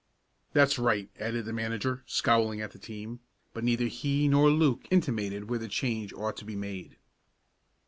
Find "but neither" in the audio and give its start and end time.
3.53-3.85